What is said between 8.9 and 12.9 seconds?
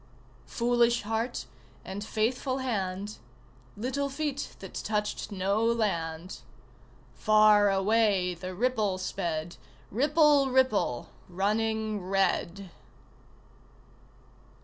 sped, Ripple ripple running red!